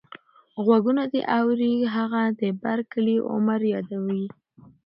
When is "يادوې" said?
3.73-4.25